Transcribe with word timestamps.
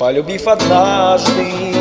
Полюбив 0.00 0.48
однажды, 0.48 1.74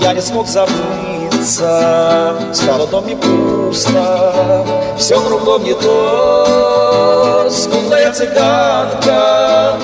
я 0.00 0.12
не 0.12 0.20
смог 0.20 0.46
забыться. 0.46 2.32
Стало 2.52 2.86
дом 2.86 3.08
не 3.08 3.16
пусто, 3.16 4.64
все 4.96 5.20
кругом 5.20 5.64
не 5.64 5.74
то. 5.74 7.48
Смуглая 7.50 8.12
цыганка, 8.12 9.76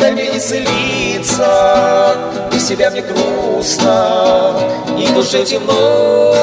дай 0.00 0.10
мне 0.10 0.36
исцелиться 0.36 2.16
Без 2.52 2.66
тебя 2.66 2.90
мне 2.90 3.02
грустно 3.02 4.56
и 4.98 5.06
душе 5.14 5.44
темно. 5.44 6.34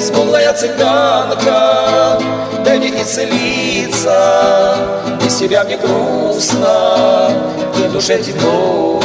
Смуглая 0.00 0.54
цыганка, 0.54 2.18
дай 2.64 2.78
мне 2.78 3.02
исцелиться 3.02 4.78
Без 5.22 5.36
тебя 5.36 5.64
мне 5.64 5.76
грустно 5.76 7.30
и 7.76 7.88
душе 7.88 8.18
темно 8.22 8.96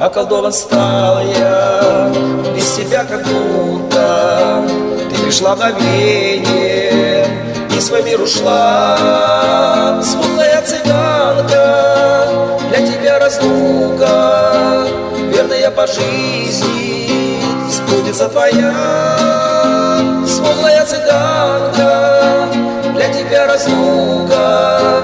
Околдован 0.00 0.52
стал 0.52 1.20
я. 1.20 2.10
Без 2.56 2.72
тебя 2.72 3.04
как 3.04 3.22
будто 3.26 4.64
Ты 5.10 5.22
пришла 5.22 5.54
мгновение. 5.54 7.26
И 7.80 7.82
свой 7.82 8.02
мир 8.02 8.20
ушла 8.20 10.00
Смуглая 10.02 10.62
цыганка, 10.62 12.28
для 12.68 12.86
тебя 12.86 13.18
разлука 13.18 14.86
Верная 15.32 15.70
по 15.70 15.86
жизни 15.86 17.40
сбудется 17.70 18.28
твоя 18.28 19.16
Смуглая 20.26 20.84
цыганка, 20.84 22.48
для 22.94 23.08
тебя 23.12 23.46
разлука 23.46 25.02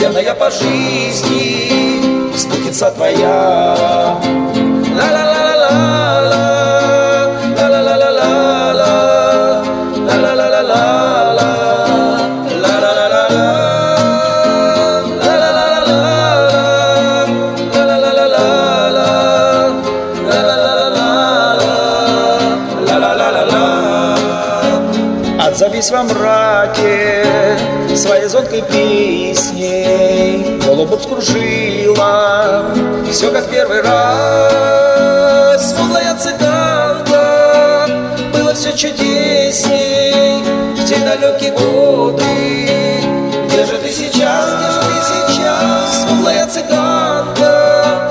Верная 0.00 0.34
по 0.34 0.50
жизни 0.50 2.36
сбудется 2.36 2.90
твоя 2.90 4.18
Отзовись 25.68 25.90
во 25.90 26.02
мраке 26.02 27.26
своей 27.94 28.26
звонкой 28.26 28.62
песней 28.62 30.58
Голубым 30.64 30.98
скружила 30.98 32.64
все 33.10 33.30
как 33.30 33.50
первый 33.50 33.82
раз. 33.82 35.70
Смуглая 35.70 36.16
цыганка, 36.16 37.86
было 38.32 38.54
все 38.54 38.72
чудесней. 38.72 40.42
В 40.74 40.84
те 40.86 40.96
далекие 41.00 41.52
годы 41.52 42.24
Где 43.48 43.66
же 43.66 43.76
ты 43.76 43.90
сейчас, 43.90 44.46
где 44.54 44.70
же 44.70 44.80
ты 44.80 44.94
сейчас? 45.34 46.02
Смуглая 46.02 46.46
цыганка, 46.46 48.10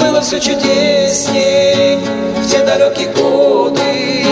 было 0.00 0.20
все 0.22 0.40
чудесней. 0.40 2.00
В 2.42 2.50
те 2.50 2.64
далекие 2.64 3.10
годы 3.10 4.25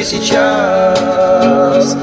ты 0.00 0.04
сейчас. 0.04 1.94